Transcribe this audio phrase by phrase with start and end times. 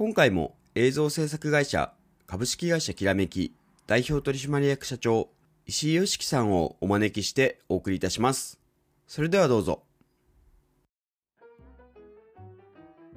[0.00, 1.92] 今回も映像制作会社
[2.26, 3.54] 株式会社きらめき
[3.86, 5.28] 代表取締役社長
[5.66, 8.58] 石井良樹さんをお招きしてお送りいたします。
[9.06, 9.82] それではどうぞ。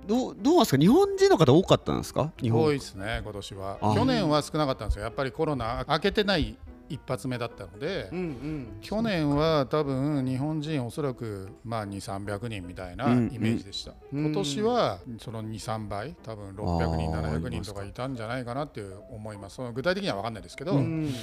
[0.06, 0.78] どうどうなんですか？
[0.78, 2.34] 日本人の方多かったんですか？
[2.42, 3.78] 日本多いですね、今年は。
[3.82, 6.58] あ去年は少なかったんですよ、やっぱりコロナ明けてない
[6.90, 8.68] 一発目だったので、うんうん。
[8.82, 13.94] 去年は多分日本人おそらくまあ2、300人みたいなうんイメージでした。
[14.12, 14.26] うん。
[14.26, 19.56] 今年はその2、3倍、多分600人、あー700人とかいたんじゃないかなっていう思います。
[19.56, 21.14] その具体的には分かんないですけど、うん。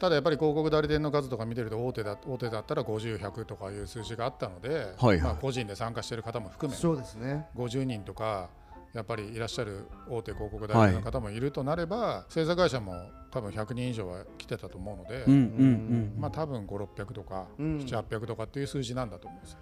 [0.00, 5.20] ただやっぱり広告代理店の数とか見てると大手だ大手だったら50、100とかいう数字があったので、はいはい。
[5.20, 7.46] まあ、個人で参加している方も含めそうですね。
[7.54, 8.48] 50人とか
[8.92, 17.78] やっぱりいらっしゃる大手広告代理店の方もいるとなれば、制作会社も多分100人以上は来てたと思うので、うんうんうんまあ多分5、600とか、うん。
[17.78, 19.56] 7、800とかっていう数字なんだと思うんです。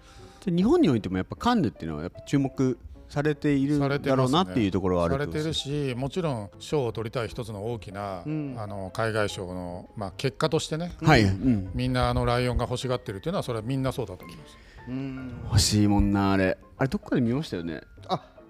[0.45, 2.77] で日本においてもやっぱカンヌっていうのはやっぱ注目
[3.09, 8.55] されているされてだろうなっていうところはあるされてるし、もちろん賞を取りたい一つの大きな、うん。
[8.57, 14.57] あの海外賞の、まあ、結果としてね、はい、うん、みんなあのライオンが欲しがってるっていうのはそれはみんなそうだと思います。
[14.87, 15.39] うん。
[15.45, 16.57] 欲しいもんなあれ。
[16.77, 17.81] あれどっかで見ましたよね。
[17.98, 17.98] あ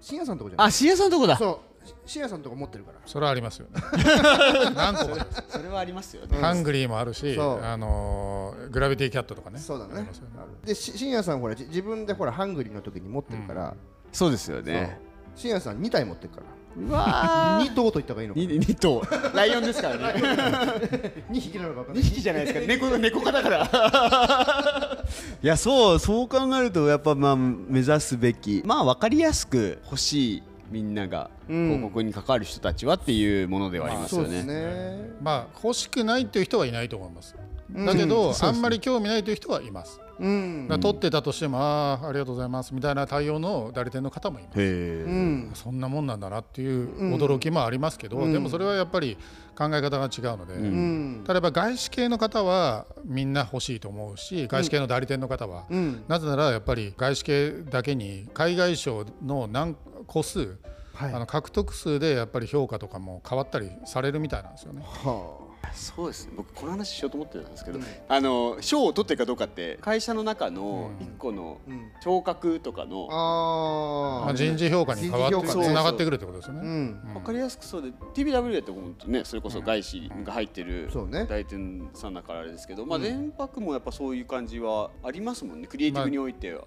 [0.01, 0.67] 深夜さんのとこじゃない？
[0.67, 1.37] あ CS さんのとこだ。
[1.37, 1.57] そう。
[2.05, 2.99] 深夜さんのとこ持ってるから。
[3.05, 3.81] それはありますよね。
[4.75, 5.27] 何個か。
[5.49, 6.37] それはありますよね。
[6.39, 9.59] ハングリーもあるし、あのー Gravity Cat とかね。
[9.59, 9.93] そうだね。
[9.95, 10.49] ありますよある。
[10.65, 13.75] でし深夜さんほらじ自分でほらハングリーの時に持ってるから、
[14.11, 14.99] そうですよね。
[15.35, 16.43] 深夜さん2体持ってるから
[16.77, 19.01] うわ2 頭と言った方がいいのかー2頭。
[19.35, 20.13] ライオンですからね。
[21.31, 22.59] 2匹なのか分かんな2い匹じゃないですか。
[22.67, 25.03] 猫猫科だから。
[25.41, 28.61] いやそうそう考えるとやっぱまあ目指すべき。
[28.65, 31.65] まあ分かりやすく欲しいみんながうん。
[31.67, 35.09] 広告に関わる人たちはっていうものではありますよね,、そうですね。
[35.21, 37.35] まあ欲しくないっていう人はいないと思います。
[37.73, 37.85] うん。
[37.85, 39.99] だけど、あんまり興味ないという人はいます。
[40.19, 40.67] うん。
[40.81, 44.61] 取ってたとしても、ああありがとうございますみたいな対応の代理店の方もいます。
[44.61, 45.51] へうえ、ん。
[45.53, 47.13] そんなもんなんだなっていううん。
[47.15, 48.33] 驚きもありますけど、うん。
[48.33, 49.17] でもそれはやっぱり
[49.57, 50.63] 考え方が違うので、うん。
[50.63, 56.03] うん例えば外資系の方はみんな欲しいと思うし外資系の代理店の方は、うん。
[56.07, 59.75] なぜならやっぱり外資系だけに海外賞の何
[60.07, 60.57] 個数、
[60.93, 61.13] はい。
[61.13, 64.81] あの獲得数でやっぱり評価とかも変わったりされるみたいなんですよね。
[64.83, 66.33] はそうですね。
[66.35, 67.85] 僕この話しようと思ってたんですけど、うん。
[68.07, 71.05] あの賞を取ってるかどうかって会社の中のうん。
[71.05, 71.91] 一個のあうん。
[72.01, 74.25] 昇格とかの、あー。
[74.25, 76.61] まあ、人事評価に変わってつながってくるってことですよね。
[76.61, 76.67] うん。
[76.67, 77.13] うん。
[77.13, 81.25] 分かりやすくそうで TBW だと本当ねそれこそ外資が入ってるそうね。
[81.29, 83.03] 代理店さんだからあれですけど、まあうん。
[83.03, 85.67] 電白もやっぱそういう感じはありますもんね。
[85.67, 86.65] クリエイティブにおいては、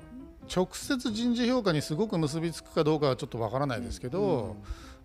[0.55, 4.57] 直接人事評価にすごく結びつくかどうかはちょっとわからないですけど、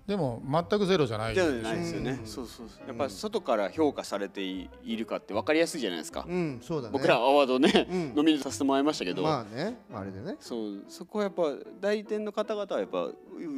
[0.08, 2.26] でも全くゼロじゃないじゃないですよね、うん。
[2.26, 2.88] そうそうそう。
[2.88, 6.94] やっぱ外から評価されているかって分かりやすいじゃないですか、うんそうだね。
[6.94, 8.16] 僕らアワードね、うん。
[8.16, 10.38] ノミネートさせてもらいましたけど、まあねあれでね。
[10.40, 11.44] そうそこはやっぱ
[11.82, 13.10] 代理店の方々はやっぱ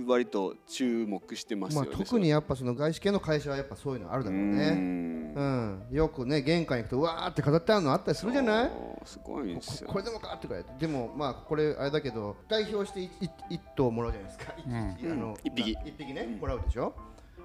[0.07, 4.69] 割と注目してますよね、まあ特にやっぱその外資系の会社はやっぱそういうのあるだろうね。
[4.69, 5.09] うん。
[5.35, 5.95] うん。
[5.95, 8.71] よくね玄関行くとうわーって飾ってあるのあったりするじゃない？
[9.05, 9.87] すごいですよ。
[9.87, 13.09] ここれでもかってくらいでもまあこれあれだけど代表していい
[13.51, 15.11] 一頭もらうじゃないですか、一うん。
[15.11, 15.73] あの一匹。
[15.73, 16.93] な一匹ね、もらうでしょ？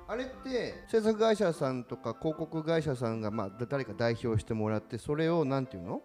[0.07, 6.03] あれって制作会社さんとか広告会社さんがまあだ誰か代表してもらってそれをなんていうの、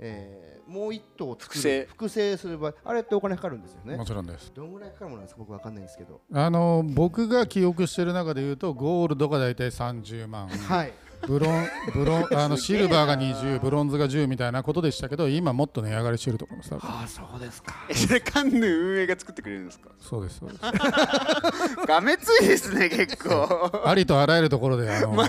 [0.00, 1.86] えーもう一頭作る複製。
[1.86, 3.96] 複製する場合あれってお金かかるんですよね。
[3.96, 4.50] もちろんです。
[4.52, 5.38] どんぐらいかかるものなんですか？
[5.38, 6.20] 僕わかんないんですけど。
[6.32, 10.92] あの僕が記憶してる中で言うとゴールドが大体30万、はい
[11.26, 17.74] ブロンブロン あのシルバーが20ブロンズが10みたいなことでしたけど今もっと値上がりしてると思いますああそうですか。
[17.88, 19.90] えそれカンヌ運営が作ってくれるんですか？
[20.00, 21.86] そうですそうです。
[21.86, 23.70] がめついですね結構。
[23.84, 25.28] ありとあらゆるところであの、 あのキ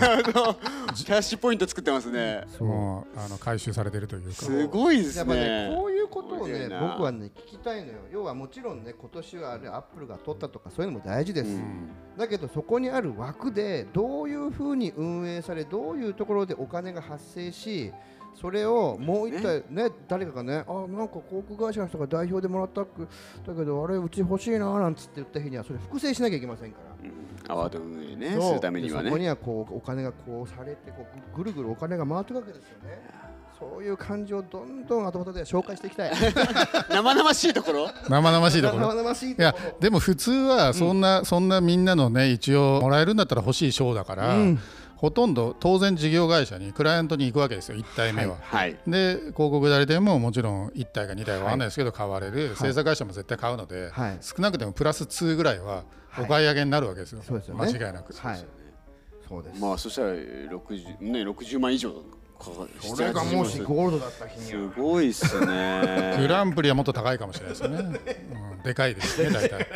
[1.11, 2.43] ャッシュポイント作ってますね。
[2.59, 4.33] もうあの回収されてるというか。
[4.33, 7.99] すごいですやっぱねねこういうことをね僕はね聞きたいのよ。
[8.11, 11.89] 要はもちろんね今年はあれアップルが取ったとかそういうのも大事です、うん。
[12.17, 17.91] だけどそこにある枠でどういうふうに運営されどういうところでお金が発生し
[18.39, 23.07] それをもう一体ね誰かがねあなんか航空会社の人が代表でもらったく
[23.45, 26.87] だけどあれうち欲しいななんつって言った日にはそれ複製しなきゃいけませんから。
[27.49, 32.99] アワード運営ねするためにはでそこねにはこうお金がこうされてこうぐるぐるお金が回っていくわけですよね
[33.59, 36.11] そういう感じをどんどん後々で紹介していきたい。
[36.89, 37.89] 生々しいところ？
[38.07, 38.87] 生々しいところ。
[38.89, 39.79] 生々しいいやところ。
[39.79, 44.59] でも普通はそんな、そんなみんなのね一応もらえるんだったら欲しい賞だから、うん。
[44.95, 48.37] ほとんど当然事業会社にクライアントに行くわけですよ1体目は。
[48.41, 54.17] はいで広告代理店ももちろん1体か2体は分かんないですけど買われる、制作会社も絶対買うので、はい。
[54.21, 55.83] 少なくてもプラス2ぐらいは
[56.19, 57.61] お買い上げになるわけですよ、そうですよね。
[57.61, 58.11] 間違いなく。
[58.13, 58.45] はい。
[59.27, 59.61] そうです。
[59.61, 61.93] まあそしたら60ね60万以上
[62.37, 62.67] こ
[62.99, 67.77] れがもしゴールドだった日にすはごいっすグねランプリはもっと高いかもしれないですよね。
[67.77, 69.67] うん、でかいですね、 大体。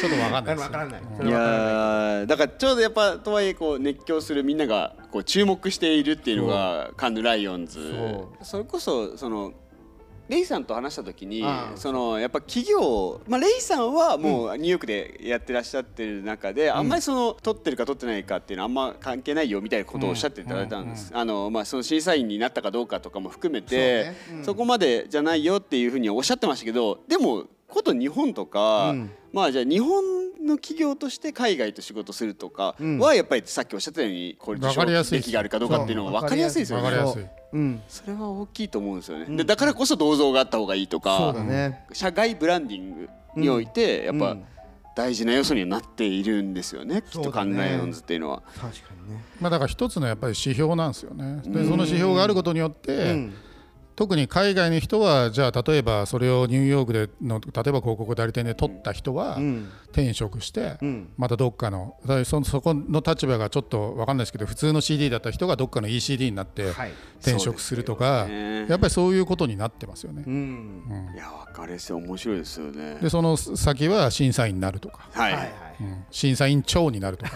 [0.00, 0.64] ちょっとわかんないです。
[0.64, 1.00] わからない。
[1.00, 1.30] い。
[1.30, 7.94] やーだからちょうどやっぱとはいえこう熱狂するみんながこう注目しているっていうのがカンヌライオンズ。
[8.42, 9.52] それこそその
[10.30, 11.44] レイさんと話した時に
[11.74, 24.12] そのやっぱ企業、まあ、レイさんはもうニューヨークでやってらっしゃってる中で、あんまりその取ってるか取ってないかっていうのはあんま関係ないよみたいなことをおっしゃっていただいたんです、あのまあ、その審査員になったかどうかとかも含めて
[24.42, 29.10] そこまでじゃないよっていうふうにおっしゃってましたけどでもこと日本とか、うん。
[29.32, 30.02] まあじゃあ日本
[30.44, 32.98] の企業として海外と仕事するとかうん。
[32.98, 35.30] はやっぱりさっきおっしゃったようにこれわかりやすいです。
[35.30, 36.84] 歴があるかどうかっていうのは分かりやすいですよね。
[36.84, 37.82] わかりやすいうん。
[37.88, 41.86] それは大きいと思うんですよね、でだからこそ銅像があった方がいいとそうかだね。
[41.92, 44.44] 社外ブランディングにおいてやっぱうん。
[44.96, 47.32] 大事な要素にはなっているんですよね、きっとそうだね。
[47.32, 48.42] カンナイオンズっていうのは。
[48.56, 49.24] 確かにね。
[49.40, 51.40] まあだから一つのやっぱり指標なんですよね。
[51.44, 53.34] でその指標があることによって、うん
[53.96, 59.68] 特に海外の人はじゃあ例えばそれをニューヨークでの例えば広告代理店で取った人はうん。
[59.92, 61.08] 転職して、うん。
[61.16, 66.92] またどっかのだからそそこの立場がちょっと分かんないですけど普通の CD だった人がどっかの ECD になってはい。
[67.20, 70.24] 転職するとか、やっぱりそういうことになってますよね。
[70.26, 70.32] うん。
[70.88, 71.14] うん。
[71.14, 71.92] いや分かりやすい。
[71.92, 72.96] 面白いですよね。
[73.00, 76.04] でその先は審査員になるとか、はい、うん。
[76.10, 77.32] 審査員長になるとか。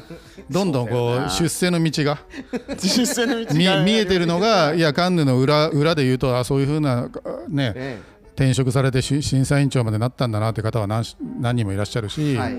[0.50, 2.18] どんどんこう出世の道が
[2.78, 7.08] 実践の道見が見えてるのがいやカンヌの裏裏で言うとあそういうふうな
[7.48, 8.00] ねえ
[8.36, 12.58] 転職されてし審査員長までなったんだなって方は何し何人もいらっしゃるし、えはいは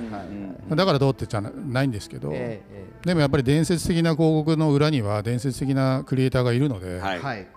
[0.72, 0.76] い。
[0.76, 3.08] だからどうってじゃないんですけど、えええ。
[3.08, 7.48] でもやっぱり伝説的な広告の裏には伝説的なクリエイターがいるので、はい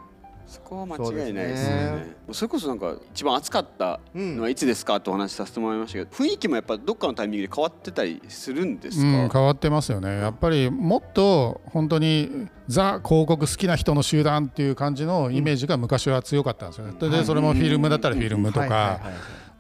[0.51, 2.17] そこは間違いないですね。
[2.33, 10.19] それこそなんか一番熱かったのはいつですかとお話しさせてもらいましたけど雰囲気もやっぱどっかのタイミングで変わってたりするんですか、うん、変わってますよね。
[10.19, 19.01] やっぱりもっと本当にザ広告好きな人の集団っていう感じのイメージが昔は強かったんですよね、でそれもフィルムだったらフィルムとか、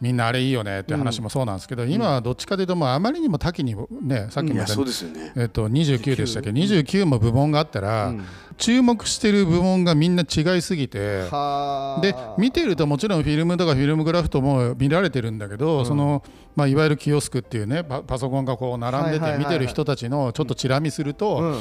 [0.00, 8.24] みんなあれいいよねって話もそうなんですけど、今はどっちかというともうあまりにも多岐にねさっきも言ったいやそうでえっと、29でしたっけ？29も部門があったら、うん。
[8.56, 12.00] 注目してる部門がみんな違いすぎてはあ。
[12.00, 16.22] で見てるともちろんフィルムとか Film Craft も見られてるんだけど、その
[16.56, 21.58] まあ、いわゆるキオスクっていうねパパソコンがこう並んでて見てる人たちのちょっとチラ見すると、うん。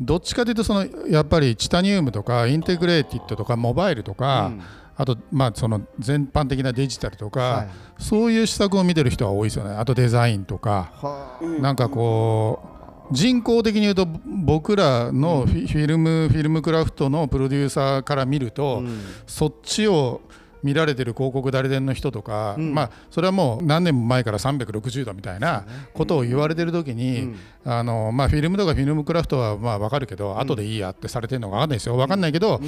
[0.00, 4.62] どっちかというとそのやっぱり Titanium とか Integrated とかモバイルとか、うん
[4.96, 7.68] あとまあその全般的なデジタルとか、はい。
[7.98, 9.74] そういう施策を見てる人は多いですよね。
[9.74, 10.92] あとデザインとか。
[10.94, 11.44] はあ。
[11.60, 12.62] なんかこ
[13.10, 19.00] う人工的に言うと僕らのフィフィルムフィルムクラフトのプロデューサーから見ると、うん。
[19.26, 20.20] そっちを
[20.64, 22.74] 見られてる広告代理店の人とか、うん。
[22.74, 27.36] まあそれはもう何年も前から360度みたいなことを言われてる時に、うん。
[27.66, 31.96] あのまあ、フィルムとかフィルムクラフトはまあ分かるけど、後でいいやってされてるのか分かんないですよ。
[31.96, 32.60] 分かんないけど、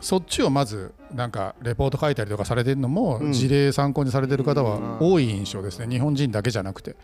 [0.00, 3.32] そっちをまずなんかレポート書いたりとかされてるのも、ん。
[3.32, 5.86] 事例参考にされてる方は多い印象ですね。
[5.88, 6.96] 日本人だけじゃなくて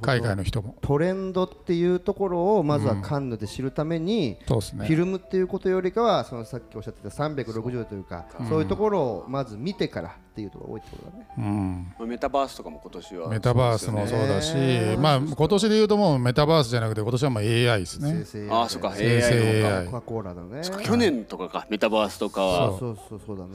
[0.00, 0.76] 海外の人も。
[0.80, 4.86] トレンドっていうところをまずはカンヌで知るために、そうですね。
[4.86, 11.26] フィルムっていうことよりかはそのさっきおっしゃってた360というかそういうところをまず見てからっていうところが多いってことだね。
[11.36, 11.94] うん。
[11.98, 18.24] まあメタバースとかも今年はメタバースもそうだし、ねまあ今年で言うともうメタバースじゃなくて今年はもう AI ですね。
[18.24, 20.62] 生成ああそっか AI 生成の AI コカ・コーラだね。
[20.62, 22.78] か去年とかかメタバースとかは。
[22.78, 22.98] そう。
[23.08, 23.20] そう。
[23.26, 23.50] そうだね。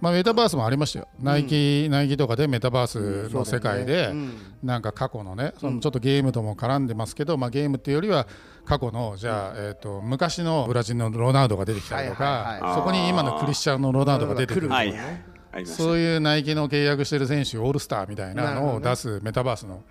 [0.00, 1.08] まあメタバースもありましたよ。
[1.20, 4.32] ナイキ、ナイキとかでメタバースの世界で、うん。
[4.62, 8.28] なんか過去のね、そのちょっとゲームとも絡んでますけど、まあゲームっていうよりは
[8.64, 12.74] 過去のじゃあ、えっ、と昔のブラジルのロナウドが出てきたりとはいはいか、はい。
[12.76, 14.68] そこに今のクリスチャンのロナウドが出てくる。
[14.68, 19.82] はいはいそういうナイキの契約してる選手オールスターみたいなのを出すメタバースの。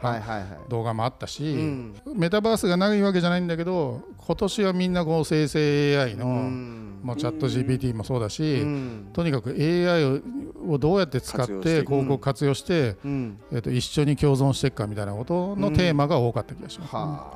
[0.70, 1.96] 動画もあったし、ん。
[2.16, 7.00] メタバースがないわけじゃないんだけど今年はみんなこう生成 AI の、うん。
[7.04, 9.10] もうチャット GPT もそうだし、うん。
[9.14, 10.20] とにかく AI を
[10.68, 11.54] をどうやって使って
[11.86, 13.40] 広告活用して、うん。
[13.52, 17.34] えっと一緒に共存していくかみたいなことのテーマが多かった気がします、は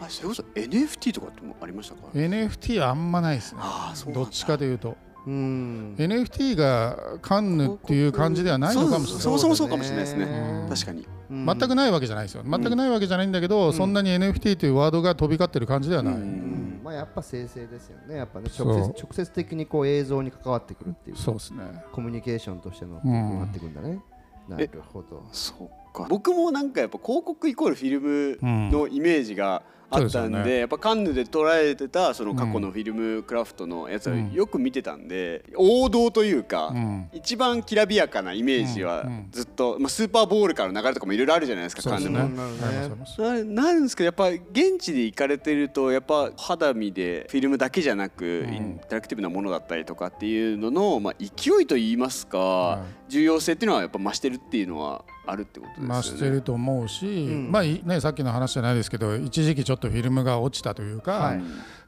[0.00, 0.08] あ。
[0.08, 3.60] それこそ NFT とかってもありましたか？NFT はあんまないですね。
[3.62, 4.20] ああそうなんだ。
[4.20, 4.96] どっちかというと。
[5.26, 9.22] NFT がカンヌっていう感じではないのかもしれない。
[9.22, 10.24] そもそもそうかもしれないですね。
[10.24, 10.68] うん。
[10.68, 11.06] 確かに。
[11.30, 11.46] うん。
[11.46, 12.44] 全くないわけじゃないですよ。
[12.44, 16.80] 全くないわけじゃないんだけど、そんなに NFT というワードが飛び交ってる感じではない、うん。
[16.84, 18.16] まあやっぱ生成ですよね。
[18.16, 21.16] やっぱね直接直接的にこう映像に関わってくるっていう。
[21.16, 21.64] そうですね。
[21.92, 24.00] コミュニケーションとしてのなってくるんだね。
[24.48, 25.24] なるほど。
[25.32, 26.06] そうか。
[26.08, 28.38] 僕もなんかやっぱ広告イコールフィルム
[28.70, 30.58] のイメージがあったんでね。
[30.58, 34.32] やっぱカンヌで捉えてたその過去のフィルムクラフトのやつはうん。
[34.32, 37.08] よく見てたんで、王道というか、うん。
[37.12, 39.28] 一番きらびやかなイメージはうんうん。
[39.30, 42.18] ずっと、まあ、スーパーボールからの流れとかもいろいろあるじゃないですかそうですね。
[42.18, 43.54] カンヌも。
[43.54, 48.54] なるんですけどやっぱ現地で行かれてるとやっぱ肌身でフィルムだけじゃなく、ん。
[48.54, 52.76] インタラクティブなものだったりとかっていうのの、まあ、勢いといいますか、は
[53.08, 53.12] い。
[53.12, 55.94] 重要性っていうのはやっぱ増してるっていうのはあるってことですよね。
[55.94, 57.50] 増してると思うし、ん。
[57.50, 61.42] まあいねさっきの話じゃないですけど一時期ちょっとフィルムが落ちたというか、はい。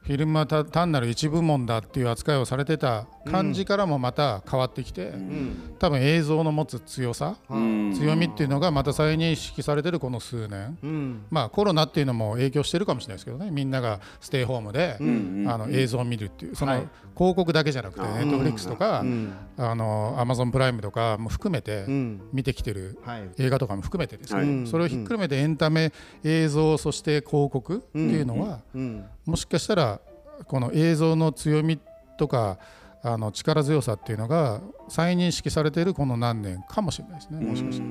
[0.09, 5.75] フィルムはた単なる一部門だっていう扱いをされてた感じからもまた変わってきて、うん。
[5.79, 7.93] 多分映像の持つ強さ、うん。
[7.93, 11.27] 強みっていうのがまた再認識されてるこの数年、うん。
[11.29, 13.51] まあコロナっていうのも影響してるかもしれないですけどね。
[13.51, 15.47] みんながステイホームで、ん。
[15.47, 16.89] あの映像を見るっていうその、はい。
[17.15, 19.35] 広告だけじゃなくてネットフリックスとか、うん。
[19.59, 22.23] あのアマゾンプライムとかも含めてうん。
[22.33, 23.29] 見てきてるはい。
[23.37, 24.67] 映画とかも含めてですね、はい。
[24.67, 25.93] それをひっくるめてエンタメ
[26.25, 29.05] 映像そして広告っていうのは、うん。
[29.27, 29.98] もしかしたら
[30.47, 31.79] この映像の強み
[32.17, 32.59] とか
[33.03, 37.91] あの力強さっていうのが再認識されているこの何年かもしれないですねもしかしたら。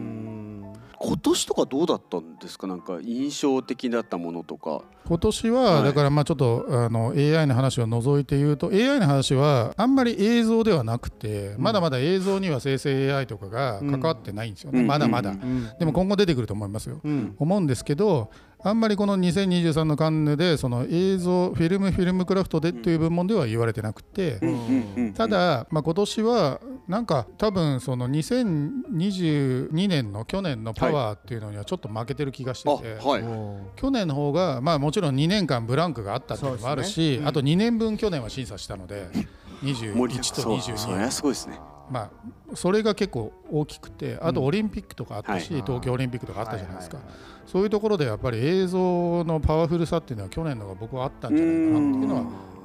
[1.00, 2.66] 今年とかどうだったんですか？
[2.66, 4.82] なんか印象的だったものとか。
[5.08, 5.84] 今年ははい。
[5.84, 14.82] だからまあちょっとあの AI の話を除いて言うと AI の話はあんまり映像ではなくてまだまだ映像には生成 AI とかが関わってないんですよね。
[14.82, 14.88] うん。
[14.88, 15.30] まだまだ。
[15.30, 15.70] うん。
[15.78, 17.00] でも今後出てくると思いますよ。
[17.04, 17.36] うん。
[17.38, 18.32] 思うんですけど
[18.64, 24.40] あんまりこの2023のカンヌでその映像フィルムフィルムクラフトでという部門では言われてなくて
[25.16, 33.24] ただ、まあ、今年はなんか多分その2022年の去年のパワーっていうのにはちょっと負けてる気がしてあて、はい。
[33.76, 37.18] 去年の方がまあもちろん2年間ブランクがあったっていうのもあるし、ですね。
[37.18, 37.28] うん。
[37.28, 39.08] あと2年分去年は審査したので
[39.62, 41.60] 盛り21とそうそれは22すごいですね。
[41.90, 42.12] ま
[42.52, 45.62] あそれが結構大きくてあとオリンピックとかあったし、はい。
[45.64, 47.16] 東京オリンピックとかあったじゃないですか、はいはい
[47.48, 52.24] そういうところでやっぱり映像のパワフルさっていうのは去年の方が僕はあったんじゃないかなっていうのは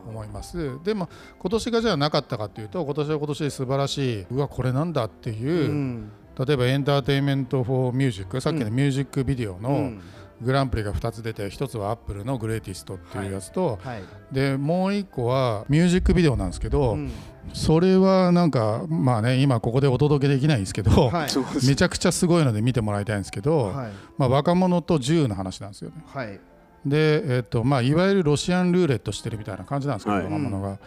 [0.08, 0.82] 思います。
[0.82, 6.12] でも今年がじゃあなかったかっていうと今年は今年で素晴らしいうわこれなんだっていう、うん。
[6.36, 10.00] 例えば Entertainment for Music さっきのミュージックビデオのうん
[10.42, 14.02] グランプリが2つ出て1つはアップルのグレイティストっていうやつと、はい。
[14.32, 17.10] でもう1個はミュージックビデオなんですけど、うん。
[17.52, 21.66] それはなんかまあね今ここでお届けできないんですけど、はい。
[21.66, 23.92] めちゃくちゃすごいので見てもらいたいんですけど、はい。
[24.18, 26.04] まあ、若者と銃の話なんですよね。
[26.06, 26.40] はい。
[26.84, 30.24] で、えっとまあ、いわゆるロシアンルーレットしてるみたいな感じなんですけど、はい。
[30.24, 30.78] 若者が。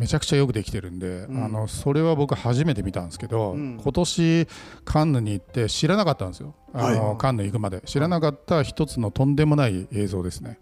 [0.00, 1.44] めちゃくちゃよくできてるんで、うん。
[1.44, 3.78] あのそれは僕初めて見たんですけど、うん。
[3.82, 4.48] 今年
[4.86, 6.54] カンヌに行って知らなかったんですよ。
[6.72, 7.18] あの、はい。
[7.18, 7.82] カンヌ行くまで。
[7.82, 10.58] 知らなかった一つのとんでもない映像ですね、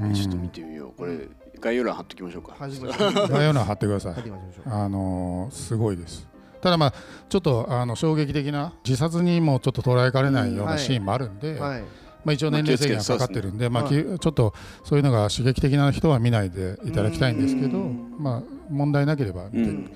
[0.00, 0.12] うん。
[0.12, 0.88] ちょっと見てみよ。
[0.88, 0.98] う。
[0.98, 1.28] これ
[1.60, 2.56] 概要欄貼っときましょうか。
[2.58, 4.14] 概要欄貼ってください。
[4.66, 6.26] あのーすごいです。
[6.60, 6.94] ただまあ
[7.28, 10.80] ちょっとあの衝撃的な自殺にもちょっと捉えかねないようはない。
[10.80, 11.84] シーンもあるんで、はい
[12.24, 14.52] まあ、一応年齢制限がかかってるんで、まあ、ちょっと
[14.84, 17.78] そういうのが刺激的な人は見ないでいただきたいんですけど、
[18.18, 19.90] まあ、問題なければ見ていうん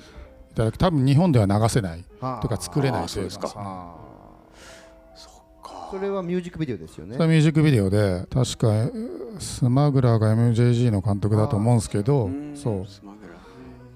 [0.55, 0.79] ただく。
[0.79, 2.05] 多分日本では流せない
[2.41, 3.49] とか作れないあーそうですか。
[3.49, 7.17] といいますあーそれはミュージックビデオですよね。
[7.19, 12.57] ミュージックビデオで確かえースマグラが MJG の監督だと思うんですけどうん。
[12.57, 12.87] そう。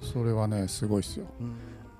[0.05, 1.27] それはねすごいですよ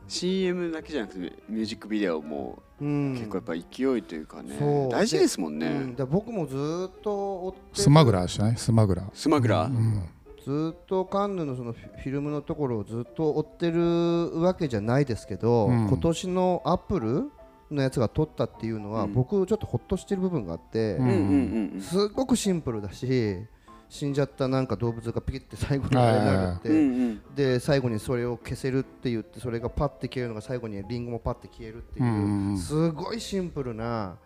[0.09, 3.15] CM だけじゃなくてミュージックビデオもうん。
[3.15, 4.89] 結構やっぱ勢いというかね、そう。
[4.91, 5.97] 大事ですもんうん。
[6.11, 7.83] 僕もずーっと追ってる。
[7.83, 10.03] スマグラでしたねスマグラスマグラ、うん。
[10.45, 15.89] ずーっとカンヌのそのフィフィルムのところをずっと追ってるわけじゃないですけど、うん。
[15.89, 17.31] 今年のアップル
[17.71, 19.15] のやつが撮ったっていうのは、うん。
[19.15, 21.81] 僕ちょっとほっとしてる部分があって、うんうんうんうん。
[21.81, 23.47] すっごくシンプルだし
[23.89, 32.59] 死んじゃったなんか動物がピキって最後にあれになるって、で最後にそれを消せるって言ってそれがパッて消えるのが最後にリンゴもパッて消えるっていう、うん。
[32.59, 34.17] すごいシンプルな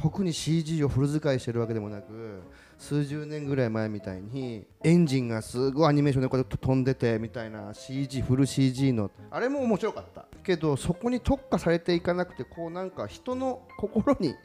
[0.00, 2.42] 特に CG をフル使いしてるわけでもなく
[2.78, 10.26] 数十年ぐらい前みたいにエンジンがすごいアニメーションでこうやって飛んでてみたいな CG フル CG のあれも面白かった。
[10.44, 14.36] けどそこに特化されていかなくてこうなんか人の心に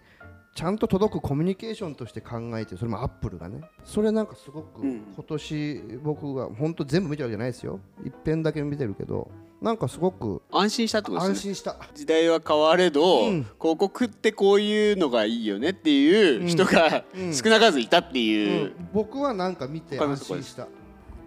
[0.56, 3.62] ちゃんと届くコミュニケーションとして考えてそれもアップルがね。
[3.84, 5.02] それなんかすごくうん。
[5.16, 7.80] 今年僕が本当全部見てるわけじゃないですよ。
[8.06, 9.32] 一遍だけ見てるけど
[9.62, 11.34] なんかすごく安心したってことですね。
[11.36, 11.78] 安心した。
[11.96, 13.44] 時代は変われど、うん。
[13.60, 17.34] 広告ってこういうのがいいよねっていう人がうん。
[17.34, 18.90] 少なからずいたっていう、うん。
[18.94, 20.68] 僕はなんか見て安心した、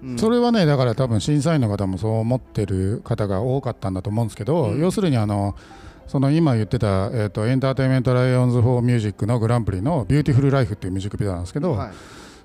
[0.03, 0.19] うん。
[0.19, 4.81] それはねだから多分審査員の方もそう思ってる方が多かったんだと思うんですけど、うん。
[4.81, 5.57] 要するにあの
[6.07, 11.91] その今言ってた、えー、と Entertainment Lions for Music のグランプリの「ビューティフル・ライフ」っていうミュージックビデオなんですけど、はい。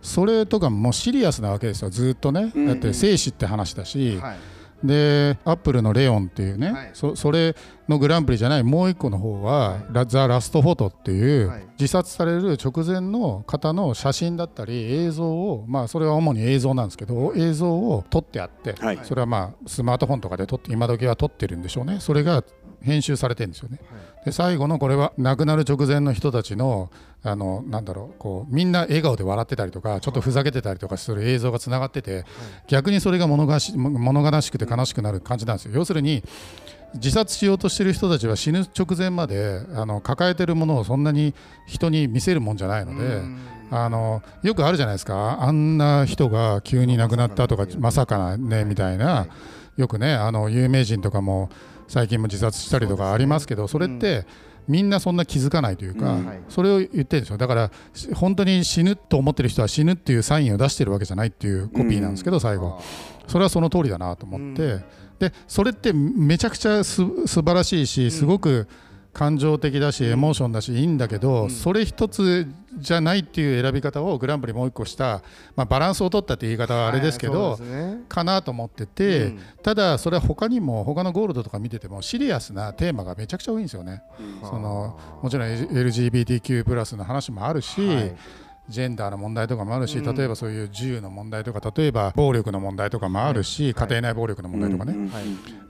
[0.01, 4.37] それとかもうシリアスなわけですよずっとね、うんだって生死って話だし、はい。
[4.83, 6.89] で Apple のレオンっていうね、はい。
[6.93, 7.55] そそれ
[7.87, 11.65] のグランプリじゃないもう一個の方は、は The Last Photo っていう、はい。
[11.79, 18.99] 自殺される直前の方の写真だったり映像をまあそれは主に映像なんですけど映像を撮ってあって、はい。
[19.03, 21.99] それはまあスマートフォンとかで撮って今時は撮ってるんでしょうね。
[21.99, 22.43] それが
[22.81, 23.79] 編集されてるんですよね。
[24.25, 26.91] で最後のこれは亡くなる直前の人たちの
[27.23, 32.25] あのなんだろうこうみんな笑顔で笑ってたりとかちょっとふざけてたりとかする映像がつながってて、
[32.67, 35.71] 逆にそれが物がし物悲しくて悲しくなる感じなんですよ。
[35.73, 36.23] 要するに
[36.95, 41.33] 自殺しようとしてる人たちは死ぬ直前まであの抱えてるものをそんなに
[41.65, 43.21] 人に見せるもんじゃないので。
[43.73, 49.27] あのよくあるじゃないですかあんな人が急に亡くなったとかまさかなねみたいな
[49.77, 51.49] よくねあの有名人とかも
[51.87, 54.25] 最近も自殺したりとかありますけどそれって
[54.67, 57.37] みんなそんな気づかないというか、それを言ってるんですよ。
[57.37, 62.79] だからし本当に死ぬと思ってる人は死ぬっていうサインを出してるわけじゃないっていうコピーなんですけど、最後。
[63.27, 64.79] それはその通りだなと思って、
[65.19, 68.67] でそれってめちゃくちゃす素晴らしいしすごく
[69.13, 75.21] 感情的だしエモーションだしいいんだけど、それ一つじゃないっていう選び方をグランプリもう一個した、
[75.55, 77.59] まあ、バランスを取ったって言い方はあれですけど、
[78.07, 79.39] かなと思ってて、うん。
[79.61, 84.01] ただそれは他にも他のゴールドとか見ててもシリアスなテーマがめちゃくちゃ多いんですよね。
[84.43, 88.15] そのもちろん LGBTQ+ の話もあるし、はい
[88.71, 90.15] ジェンダーの問題とかもあるし、うん。
[90.15, 94.95] 例えばそういう銃の問題とか例えば暴力の問題とかもあるし、家庭内暴力の問題とかね、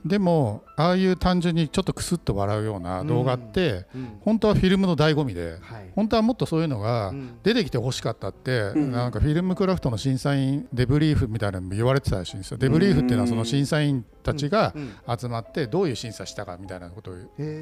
[0.06, 4.18] でもああいう単純にちょっとクスッと笑うような動画って、うん。
[4.20, 5.90] 本当はフィルムの醍醐味で、はい。
[5.94, 7.38] 本当はもっとそういうのがうん。
[7.42, 12.58] 出てきてほしかったって、んなんかフィルムクラフトの審査員デブリーフみたいなのも言われてたらしいんですよ。
[12.58, 14.92] デブリーフっていうのはその審査員たちがうん。
[15.18, 17.14] 集まってどういう審査したかみたいなことを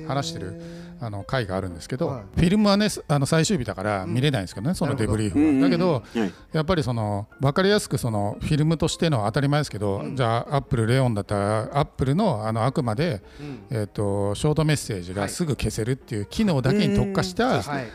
[0.06, 0.60] 話してる
[1.00, 2.22] あの回があるんですけど、はい。
[2.36, 5.60] フィルムはねあの最終日だから見れないんですけどね、その debrief は。
[5.62, 6.32] だけど、はい。
[6.52, 13.60] やっぱりその分かりやすくそのフィルムとしての当たり前ですけど、じゃあ Apple レオンだったら Apple のあのあくまで、うん。
[13.70, 17.86] えー、とショートメッセージがすぐ消せるっていう機能だけに特化した、はい。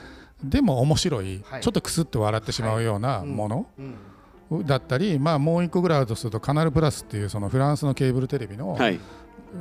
[0.44, 1.62] でも面白い、はい。
[1.62, 3.96] ちょっとクスッと笑ってしまうようなものうん。
[4.64, 9.00] だったり、まあ、もう一個ぐらいあるとするとカナルプラスっていうそのフランスのケーブルテレビの、はい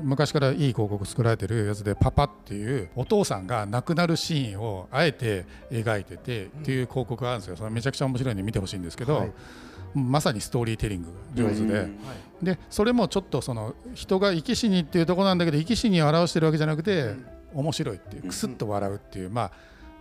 [0.02, 7.56] 昔からいい広告作られてるやつで「パパ」っていうお父さんが亡くなるシーンをあえて描いててっていう広告があるんですよ。
[7.56, 9.32] それめちゃくちゃ面白いんで見てほしいんですけど、はい。
[9.94, 11.98] まさにストーリーテリング上手で、うん。
[12.42, 17.14] でそれもちょっとその人が生き死にっていうところなんだけど生き死にを表してるわけじゃなくて、
[17.54, 19.52] 面白いっていうクスッと笑うっていうまあ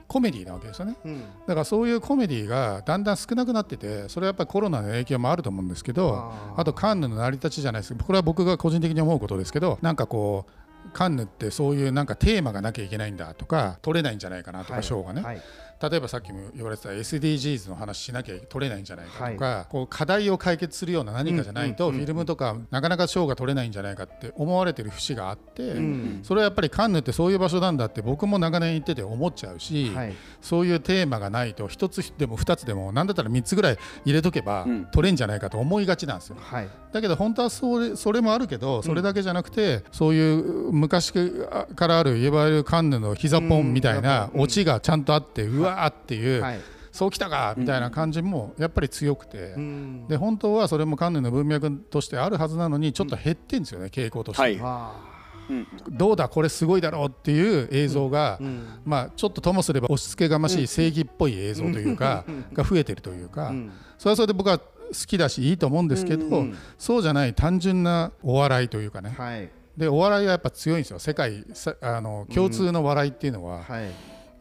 [0.07, 0.95] コメディなわけですよね。
[1.05, 1.21] うん。
[1.21, 7.95] だからそういうコメディがだんだん少なくなっててそれはやっぱりコロナの影響もあると思うんですけどあとカンヌの成り立ちじゃないです。
[7.95, 15.41] これは僕が個人的に思うことですけどなんかこうカンヌってそういうなんかテーマがなきゃいけないんだとか取れないんじゃないかなとか賞がね、はい
[15.89, 26.21] 例えばさっきも言われてた SDGs の話しなきゃ取れないんじゃないかとか、こう課題を解決するような何かじゃないとうんうんフィルムとかなかなか賞が取れないんじゃないかって思われてる節があって、ん。
[26.23, 30.13] それはやっぱりカンヌってそういう場所なんだって僕も長年行ってて思っちゃうし、はい。
[30.41, 34.85] そういうテーマがないと一つでも二つでも何だったら三つぐらい入れとけばうん。
[34.85, 36.37] 取れんじゃないかと思いがちなんですよ。
[36.39, 36.69] はい。
[36.93, 44.41] だけど本当はそれそれもあるけどそれだけじゃなくて、そういう昔からあるいわゆるカンヌの膝ポンみたいなうん。
[44.41, 46.59] オチがちゃんとあってうわーっていう、はい。
[46.91, 50.07] そうきたかみたいな感じもやっぱり強くて、うん。
[50.07, 54.59] で本当はそれもカンヌの文脈としてあるはずなのにちょっと減ってんですよね傾向として、はい。
[54.61, 55.13] あ
[55.49, 55.67] うん。
[55.89, 58.67] どうだこれすごいだろうっていう映像が、ーうん。
[58.85, 63.71] まあ、ちょっとともすれば押し付けがましい正義っぽい映像というか、が増えてるというか、うん。
[63.97, 64.65] それはそれで僕は好
[65.07, 66.55] きだしいいと思うんですけど、うん。
[66.77, 69.49] そうじゃない単純なお笑いというかね、はい。
[69.75, 70.99] でお笑いはやっぱ強いんですよ。
[70.99, 73.91] 世界さあの共通の笑いっていうのは、はい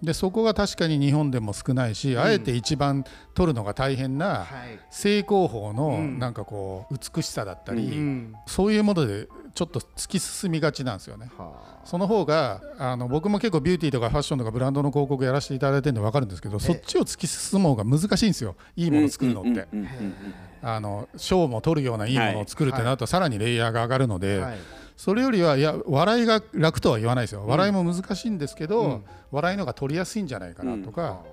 [0.02, 4.78] でそこが確かに日本でも少ないし、あえて一番撮るのが大変なはい。
[4.90, 6.18] 正攻法のうん。
[6.18, 8.34] なんかこう美しさだったり、うん。
[8.46, 11.30] そういうものでちょっと突き進みがちなんですよね。
[11.38, 18.56] はその方があの僕も結構ビューティーとかファッションとかブランドの広告やらせていただいてるんで分かるんですけど、そっちを突き進む方が難しいんですよ。
[18.74, 19.50] いいものを作るのって。
[19.50, 20.14] うんうんうんうん
[20.64, 24.58] あの賞も取るようないいものを作るってなるとさらにレイヤーが上がるので、あはい
[25.02, 27.44] それよりはいや笑いが楽とは言わないですよ。
[27.44, 29.04] 笑いも難しいんですけど、うん。
[29.32, 31.24] 笑いのが取りやすいんじゃないかなとか、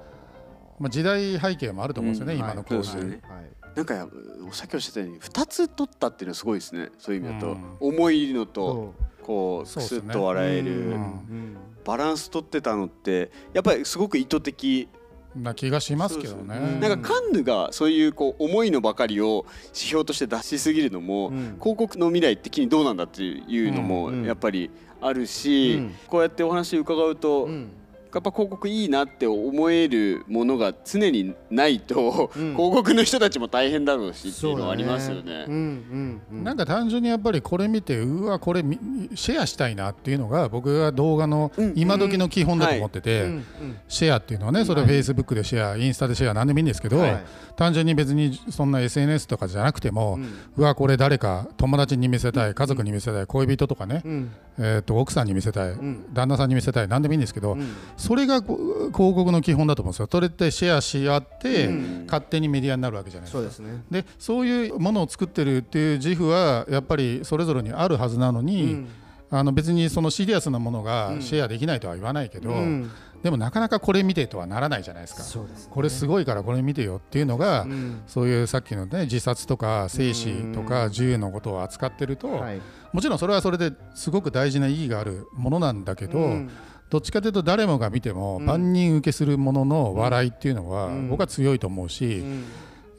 [0.79, 2.39] まあ、時代背景もあると思うんですよね、うん。
[2.39, 3.21] 今のこういう、そうですね。
[3.29, 3.75] はい。
[3.75, 4.07] なんか
[4.47, 6.89] おっしゃってたように2つ取ったっていうのはすごいですね。
[6.97, 7.77] そういう意味だと、うん。
[7.79, 10.93] 重いのとそこうクスッと笑える、ううん。
[10.93, 11.57] うん。
[11.85, 14.89] バランス取ってたのってやっぱりすごく意図的
[15.35, 16.79] な気がしますけどね。
[16.79, 21.57] なんかカンヌがそういうこう重いのばかりを指標として出しすぎるのも、うん。
[21.59, 24.25] 広告の未来的にどうなんだっていうのもうん。
[24.25, 24.69] やっぱり
[25.01, 25.95] あるし、うん。
[26.07, 27.71] こうやってお話伺うと、うん
[28.13, 32.55] やっぱ広告いいなって思えるものが常にないと、うん。
[32.55, 35.45] 広告の人たちも大変だろうしっていうのはありますよね。
[35.47, 36.43] うんうんうん。
[36.43, 38.79] なんか単純にやっぱりこれ見てうわこれみ
[39.13, 43.45] シェアしたいなっていうのが僕が動画のうん今時の基本だと思ってて、うんうん
[43.87, 47.25] シェアっていうのはねそれは Facebook でシェアインスタでシェア何でもいいんですけど、はい。
[47.55, 50.19] 単純に別にそんな SNS とかじゃなくても、う
[50.59, 56.05] うんわこれ誰か友達に見せたい家族に見せたい恋人とかね、うんえー、と奥さんに見せたい、ん。
[56.11, 57.75] 旦那さんに見せたい何でもいいんですけど、うん。
[57.95, 60.09] それが広告の基本だと思うんですよ。
[60.11, 62.03] それってシェアし合って、うん。
[62.05, 63.37] 勝手にメディアになるわけじゃないですか。
[63.39, 63.83] そうですね。
[63.89, 68.87] でそういうものを作ってるっていう自負はやっぱりそれぞれにあるはずなのに、うん
[69.31, 71.21] あの別にそのシリアスなものがうん。
[71.21, 72.91] シェアできないとは言わないけど、うん。
[73.21, 75.41] でもなかなかこれ見てとはならないじゃないですか。
[75.41, 75.47] ね。
[75.69, 78.01] これすごいからこれ見てよっていうのが、うん。
[78.07, 82.61] そういうさっきのね自殺とか生死とか銃のことを扱ってると、はい。
[82.91, 86.49] もちろんそれはそれですごく大事な意義があるものなんだけど、うん。
[86.89, 88.45] どっちかというと誰もが見てもうん。
[88.45, 91.09] 万人受けするものの笑いっていうのはうん。
[91.09, 92.45] 僕は強いと思うし、うん。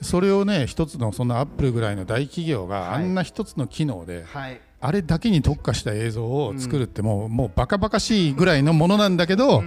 [0.03, 3.05] それをね一つのそんなアップルぐらいの大企業がはい。
[3.05, 9.63] あんな一つの機能ではいあれだけに特化した映像を作るってもうもうバカバカしいぐらいのものなんだけど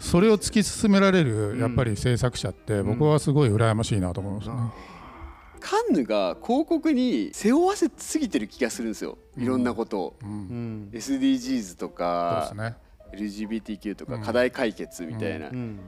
[0.00, 4.54] それを突き進められるやっぱり制作者って僕はすごい羨ましいなと思いますね。
[5.60, 9.18] カンヌが広告に背負わせすぎてる気がするんですよ。
[9.36, 10.30] いろんなことを、うん。
[10.30, 10.90] うん。
[10.92, 12.76] SDGs とそうかですね。
[13.12, 14.22] LGBTQ とかうん。
[14.22, 15.80] 課題解決みたいな、うん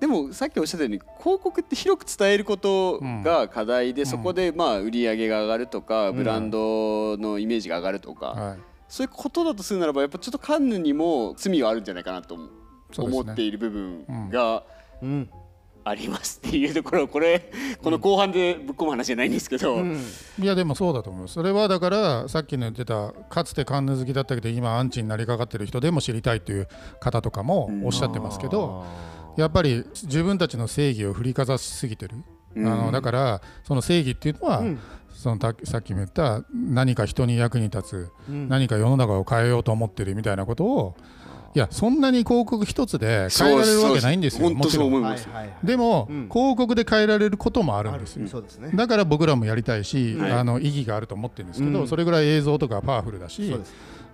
[0.00, 4.06] でもさっきおっしゃったように広告って広く伝えることが課題で、ん。
[4.06, 6.16] そこでまあ売り上げが上がるとか、うん。
[6.16, 8.58] ブランドのイメージが上がるとか、はい。
[8.88, 12.48] そういうことだとするならばやっぱちょっとカンヌにも罪はあるんじゃないかなと思
[12.92, 14.64] そう思っている部分が
[15.02, 15.30] うん。
[15.82, 17.08] ありますっていうところ。
[17.08, 17.50] これ
[17.82, 19.98] この後半でぶっ込む話じゃないんですけど、うん。
[20.38, 21.34] いやでもそうだと思います。
[21.34, 26.68] それはだからさっきの言ってたかつてカンヌ好きだったけど今アンチになりかかってる人でも知りたいっていう
[27.00, 28.84] 方とかもおっしゃってますけど、
[29.36, 32.16] やっぱり自分たちの正義を振りかざしすぎてる、
[32.56, 32.66] うん。
[32.66, 34.78] あのだからその正義っていうのは、うん。
[35.12, 38.48] そのたさっきも言った何か人に役に立つ、うん。
[38.48, 40.96] 何か世の中を変えようと思ってるみたいなことを
[41.52, 45.16] いやそんなに広告一つで変えられるわけないんですよもちろん。
[45.64, 46.28] でも、うん。
[46.32, 48.70] 広告で変えられることもあるんですよ、ね。
[48.74, 50.32] だから僕らもやりたいし、はい。
[50.32, 51.88] あの意義があると思ってるんですけど、うん。
[51.88, 53.52] それぐらい映像とかパワフルだし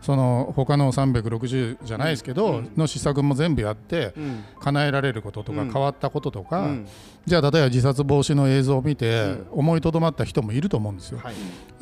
[0.00, 2.70] その他の360じゃないですけど、うん。
[2.76, 4.44] の施策も全部やって、うん。
[4.61, 5.72] 叶えられることとかうん。
[5.72, 6.87] 変わったこととか、うん。
[7.26, 9.46] じゃあ例えば自殺防止の映像を見て、うん。
[9.52, 11.18] 思いとどまった人もいると思うんですよ。
[11.22, 11.35] はい。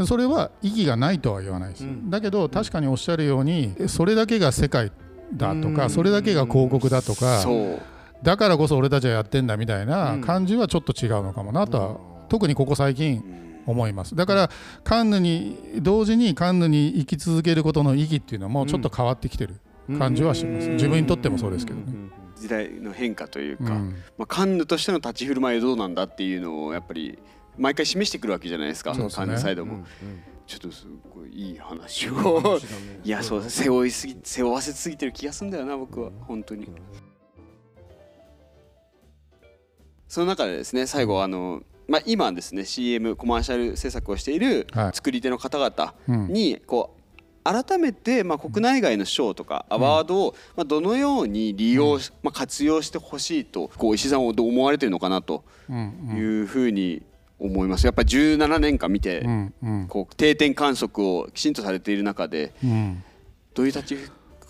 [0.07, 2.11] それは意義がないとは言わないです、うん。
[2.11, 4.91] だけど確かにおっしゃるようにそれだけが世界
[5.35, 5.91] だとか、うん。
[5.91, 7.45] それだけが広告だとか、
[8.23, 10.21] だからこそ俺たちはやってんだみたいなうん。
[10.23, 11.97] 感じはちょっと違うのかもなとは、うん。
[12.29, 13.23] 特にここ最近
[13.67, 14.15] 思います。
[14.15, 14.51] だから
[14.83, 19.61] カンヌに同時にカンヌに生き続けることの意義っていうのもちょっと変わってきてる
[19.99, 20.73] 感じはします、うん。
[20.75, 23.97] 自分にとってもそうですけどね、時代の変化というか、うん。
[24.19, 27.19] まあ、カンヌとしての立ち振る舞いはどうなんだっていうのをやっぱり
[27.59, 28.93] 毎回示してくるわけじゃないですか。
[28.93, 29.09] ね。
[29.11, 29.87] カンヌサイドも、うんうん。
[30.47, 32.59] ちょっとすごいいい話を。
[33.03, 36.11] いやそう背負いすぎ背負わせすぎてる気がするんだよな僕は。
[36.23, 36.69] 本当に。
[40.07, 44.91] その中でですね最後あの、まあ、今ですね CM コマーシャル制作をしているはい。
[44.95, 46.33] 作り手の方々うん。
[46.33, 47.01] にこう
[47.45, 57.03] 改めてまあ国内外の賞とかアワードをまあどのように利用しまあ活用してほしいとこう石井さんはどう思われてるのかなとうんいうふうに
[57.39, 57.85] 思います。
[57.85, 59.27] やっぱり17年間見て
[59.89, 63.03] こう定点観測をきちんとされている中でうん。
[63.53, 63.99] どういう立ち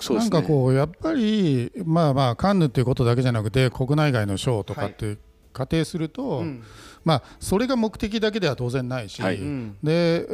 [0.01, 0.31] そうですね。
[0.31, 5.17] なんかこうやっぱりまあまあカンヌっていうことだけじゃなくて国内外の賞とかって
[5.55, 6.63] 仮定すると、うん。
[7.05, 9.37] まあそれが目的だけでは当然ないし、はい。
[9.37, 9.77] うん。
[9.83, 10.25] でえ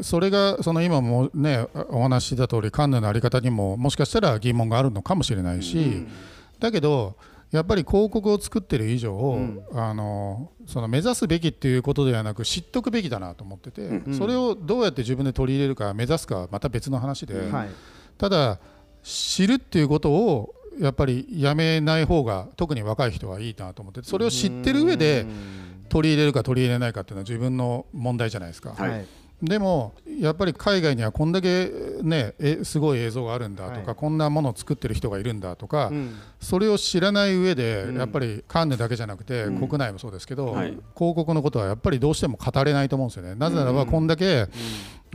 [0.00, 6.04] ーそれがその今もねお話しした通りカンヌのあり方にももしかしたら疑問があるのかもしれないし、
[6.58, 7.16] だけど
[7.52, 9.62] やっぱり広告を作ってる以上、ん。
[9.72, 14.14] あのその目指すべきっていうことではなく知っとくべきだなと思ってて、うん。
[14.18, 17.68] それをどうやって自分で取り入れるか目指すかはまた別の話で、はい。
[18.18, 18.58] ただ
[19.02, 25.26] 知るっていうことをやっぱりやめない方が特に若い人はいいなと思ってそれを知ってる上で
[25.88, 28.74] 取り入れるか取り入れないかっていうのは自分の問題じゃないですか。
[28.76, 29.06] はいはい
[29.42, 31.70] でもやっぱり海外にはこんだけ
[32.04, 33.94] ねえすごい映像があるんだとか、はい。
[33.96, 36.14] こんなものを作ってる人がいるんだとか、うん。
[36.38, 37.96] それを知らない上で、うん。
[37.96, 39.66] やっぱりカンヌだけじゃなくて、うん。
[39.66, 40.66] 国内もそうですけど、はい。
[40.68, 43.34] 広告のことはやっぱりどうしても語れないと思うんですよね。
[43.34, 44.46] なぜならばうんこんだけ、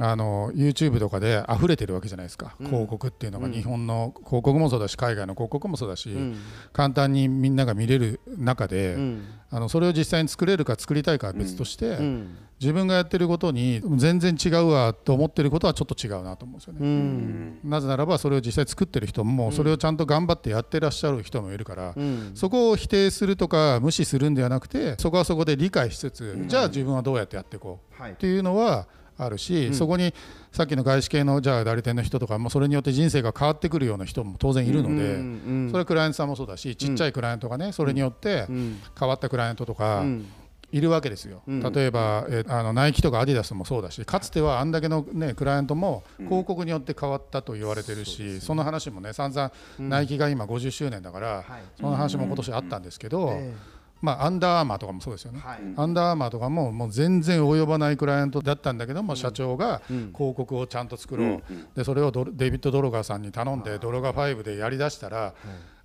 [0.02, 3.52] あの YouTube とかで溢れてるわけじゃないですか、うん広告っていうのがうん。
[3.52, 6.38] 日本の広告もそうだし海外の広告もそうだし、うん。
[6.74, 9.24] 簡単にみんなが見れる中で、うん。
[9.52, 16.80] あのそれを実際に作れるか作りたいかは別として、うん自分がやってることに全然違うわだと思ってることはちょっと違うなと思うんですよね。
[16.82, 17.60] うん。
[17.64, 22.32] なぜならばそれを実際作ってる人もそれをちゃんと頑張ってやってらっしゃる人もいるから、うん。
[22.36, 28.12] そこを否定するとか無視するんではなくてそこはそこで理解しつつ、じゃあ自分はどうやってやっていこうはい。
[28.12, 30.14] っていうのはあるし、そこに
[30.52, 38.80] さっきの外資系のじゃあ代理店の人とかもそれによって人生が変わってくるような人も当然いるので、うんそれはクライアントさんもそうだしちっちゃいクライアントがねそれによってうん。
[38.98, 40.26] 変わったクライアントとかうん
[40.72, 41.74] いるわけですよ、うん。
[41.74, 51.44] 例えば、えあのナイキとかアディダスもそうだしかつてはあんだけの、ね、クライアントも広告によって変わったと言われてるし、その話もね散々、ナイキが今50周年だから、はい。
[51.80, 53.54] その話も今年あったんですけど、え
[54.02, 55.42] まあ、アンダーアーマーとかもそうですよね。
[55.44, 55.60] えはい。
[55.76, 61.44] アンダーアーマーとかももう全然及ばないクライアントだったんだけども、社長が広告をちゃんと作ろう、
[61.76, 65.34] でそれをドデイビッド・ドロガーさんに頼んでドロガー5でやりだしたら、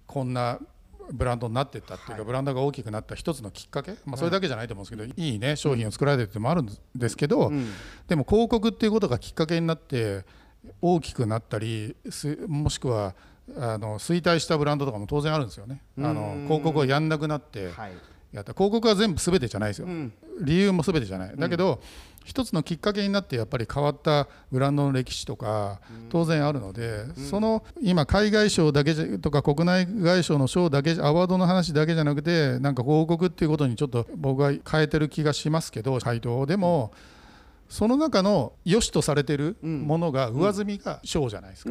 [0.06, 0.58] こんな
[1.12, 7.52] ブランドになっていったっていうか、ブランドが大きくなった一つのきっかけ、まあ、それだけじゃないと思うんですけど、いいね商品を作られてるってのもあるんですけど、
[8.08, 10.24] でも広告っていうことがきっかけになって
[10.80, 13.14] 大きくなったりすもしくは
[13.56, 15.82] あの衰退したブランドとかも当然あるんですよね。
[15.98, 17.92] あの広告をやんなくなって、はい。
[18.32, 18.52] やった。
[18.52, 20.12] 広告は全部全てじゃないですよ、ん。
[20.40, 21.36] 理由も全てじゃない。
[21.36, 21.80] だけど、
[22.24, 36.92] 一つのきっかけになってやっぱり変わったブランドの歴史とか当然あるので、その今海外賞だけじゃとか国内外賞の賞だけじゃアワードの話だけじゃなくてなんか広告っていうことにちょっと僕は変えてる気がしますけど回答でも
[37.68, 41.70] その中の良しとされてるものが上積みが賞じゃないですか、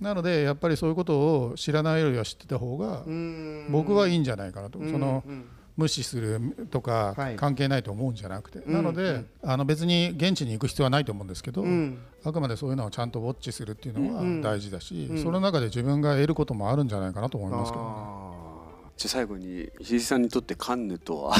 [0.00, 3.66] なのでやっぱりそういうことを知らないよりは知ってた方がうん。
[3.70, 5.44] 僕はいいんじゃないかなと、そのうん
[5.76, 7.36] 無視するとかはい。
[7.36, 11.98] 関係ないと思うんじゃなくて、んなので、あの別に現地に行く必要はないと思うんですけど、ん。
[12.24, 17.90] あくまでそういうのをちゃんとウォッチするっていうのはうん大事だし、その中で自分が得ることもあるんじゃないかなと思いますけどね。
[17.90, 18.30] あ
[18.96, 21.36] じゃあ最後に石井さんにとってカンヌとは？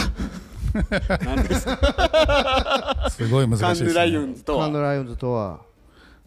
[1.25, 3.09] 何ですか？
[3.11, 4.27] すごい難しいです、カンヌライオね。
[4.33, 4.59] ンズとは？
[4.59, 5.61] ーカンドライオンズとは？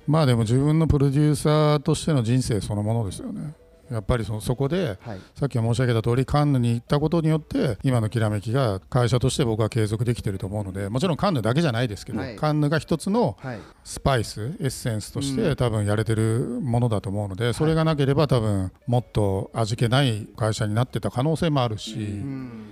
[0.08, 3.54] まあでも自分のプロデューサーとしての人生そのものですよね。
[3.92, 5.20] やっぱりそそこではい。
[5.36, 12.36] さっき申し上げた通りカンヌに行ったことによって今のきらめきが会社として僕は継続できてると思うのでもちろんカンヌだけじゃないですけど、はい。
[12.36, 13.60] カンヌが一つのはい。
[13.84, 15.38] スパイスエッセンスとしうん。
[15.38, 22.64] て多分やれてるものだと思うのでそれがなければ多分もっと味気ない会社になってた可能性もあるしうん。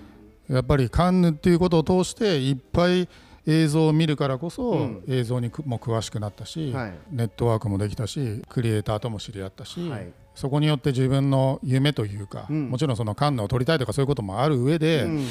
[0.49, 3.07] やっぱりカンヌっていうことを通していっぱい
[3.47, 5.03] 映像を見るからこうそん。
[5.07, 6.93] 映像にくも詳しくなったしはい。
[7.11, 12.69] ネットワークもできたしクリエイターとも知り合ったしはいそこによって自分の夢というかうん。
[12.69, 15.25] もちろんそのカンヌを撮りたいとかそういうこともある上でうん。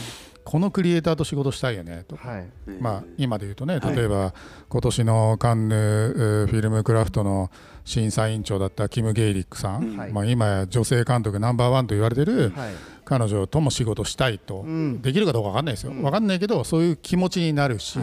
[0.45, 2.29] このクリエイターと仕事したいよねとか。
[2.29, 2.47] はい。
[2.81, 3.97] まあ、今で言うとねはい。
[3.97, 4.35] 例えば
[4.69, 7.51] 今年のカンヌえーフィルムクラフトの
[7.85, 10.13] 審査委員長だったキム・ゲイリックさん、はい。
[10.13, 12.75] まあ、今や女性監督ナンバーワンと言われてるはい。
[13.05, 15.03] 彼女とも仕事したいと、ん。
[15.03, 17.99] できるかどうか分かんないですよ、分かんないけどそういう気持ちになるし、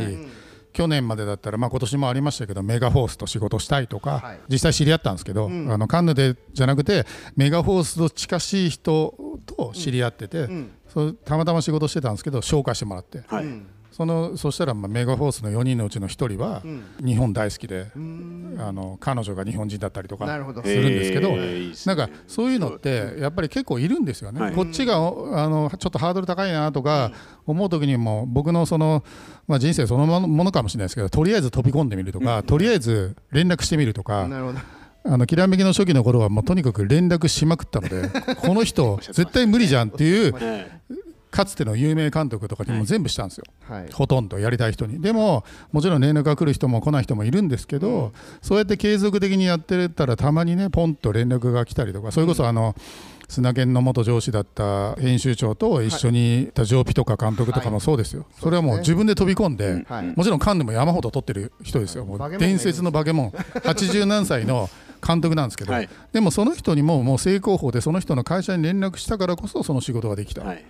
[0.74, 4.40] 去年までだったら、まあ今年もありましたけどメガフォースと仕事したいとか、はい。
[4.50, 7.06] 実際知り合ったんですけど、あのカンヌでじゃなくて
[7.36, 10.72] メガフォースと近しい人と知り合ってて、ん。
[10.88, 13.24] そうたまたま仕事してたんですけど紹介してもらって。
[13.28, 13.46] はい
[13.92, 16.64] そのそしたらまあメガフォースの4人のうちの1人は
[17.04, 24.56] 日本大好きで、あの彼女が日本人だったりとかするんですけど、えーなんかそういうのってやっぱり結構いるんですよね、はい。
[24.56, 27.12] こっちがおあのちょっとハードル高いなとか
[27.46, 29.04] 思う時にも僕のその、
[29.48, 34.28] まあ、人生そのものかもしれないですけどとりあえず飛び込んでみるとか、とりあえず連絡してみるとか、
[35.04, 40.72] あのきらめきの初期の頃はもうとにかく連絡しまくったので この人絶対無理じゃんっていうえ
[41.32, 43.46] かつての有名監督とかにも全部したんですよ。
[43.68, 43.92] はい。
[43.92, 45.02] ほとんどやりたい人に。
[45.02, 52.76] でももちろん連絡が来る人も来ない人もいるんですけど、そうやって継続的にやってたらたまにねポンと連絡が来たりとかそれこそあの、
[53.30, 60.14] 砂犬の元上司だった編集長と一緒にいたジョーピとか監督とかもそうですよ、それはもう自分で飛び込んで、はい。
[60.14, 63.30] もちろんカンヌも山ほど撮ってる人ですよ、もう伝説のバケモン。
[63.30, 64.70] 80何歳の
[65.06, 65.90] 監督なんですけど、はい。
[66.12, 70.66] でもその人にももう正攻法でその人の会社に連絡したからこそその仕事ができた、はい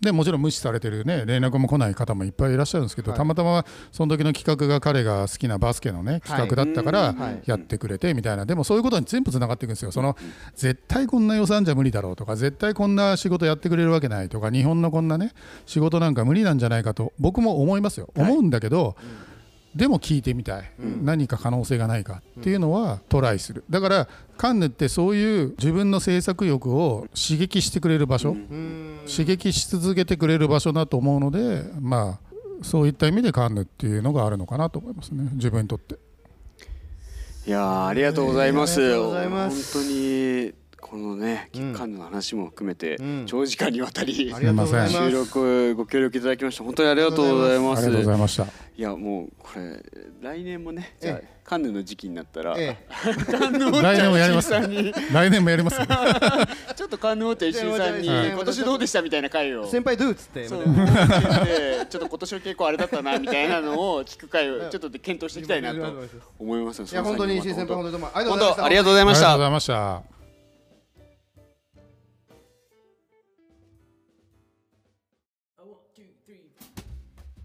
[0.00, 3.18] でもちろん無視されてるね連絡も来ない方もいっぱいいらっしゃるんですけど、はい。
[3.18, 7.42] たまたまその時の企画が彼が好きなバスケのね企画だったからはい。
[7.46, 9.90] やってくれてみたいな、でもそういうことに全部つながっていくんですよ。
[9.90, 10.16] その
[10.54, 15.32] 絶対こんな予算じゃ無理だろうとか絶対こんな仕事やってくれるわけないとか日本のこんなね
[15.66, 18.96] 仕事なんか無理なんじゃないかと僕も思いますよ、思うんだけど、
[19.74, 22.22] でも聞いてみたい、何か可能性がないか。
[22.40, 23.64] っていうのはトライする。
[23.70, 28.34] だからカンヌってそういう自分の制作欲を刺激してくれる場所、
[29.06, 32.28] 刺激し続けてくれる場所だと思うのでまあ
[32.62, 35.28] そういった意味でカンヌっていうのがあるのかなと思いますね。
[35.34, 35.96] 自分にとって。
[37.46, 38.80] いやーありがとうございます。
[38.80, 39.78] ありがとうございます。
[39.78, 40.54] 本当に
[40.88, 41.74] このね、うん。
[41.74, 43.24] カンヌの話も含めて、うん。
[43.26, 44.94] 長時間にわたりありがとうございます。
[44.94, 47.86] 収録ご協力いただきまして本当にありがとうございます。
[47.86, 48.44] ありがとうございました。
[48.44, 49.82] いやもうこれ
[50.22, 52.76] 来年もねじゃあえカンヌの時期になったら、来
[53.52, 55.86] 年もやります来年もやりますよ
[56.76, 58.30] ちょっとカンヌウォッチャー石井さんにはい。
[58.32, 59.66] 今年どうでしたみたいな回を。
[59.66, 60.60] 先輩ドゥっつってちょっ
[61.88, 65.80] と今年は結構あれだったなみたいなのを聞く回をちょっと検討していきたいなと
[66.38, 68.56] 思いますいや本当に石井先輩本当にどうもありがとう本ございました。
[68.56, 70.17] 当ありがとうございました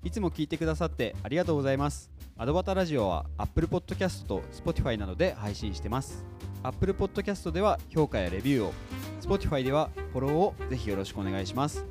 [0.03, 2.11] いつも聞いてくださってありがとうございます。
[2.37, 6.25] アドバタラジオは Apple Podcast と Spotify などで配信してます。
[6.61, 8.73] Apple Podcast では評価やレビューを、
[9.21, 11.85] Spotify ではフォローをぜひよろしくお願いします。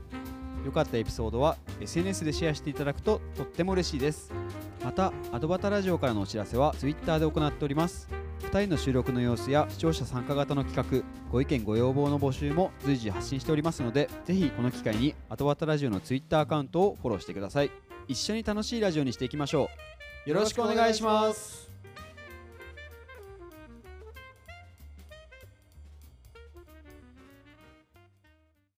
[0.64, 4.30] 良かったエピソードは SNS でシェアしていただくととっても嬉しいです。
[4.84, 8.08] また、アドバタラジオからのお知らせは Twitter で行っております。
[8.40, 17.70] 2人の収録の様子や視聴者参加型の企画、ご意見ご要望の募集も随時発信しておりますので、ぜひこの機会にアドバタラジオの Twitter アカウントをフォローしてください。
[18.12, 19.70] 一緒に楽しいラジオにしていきましょ
[20.26, 20.30] う。
[20.30, 21.71] よろしくお願いします。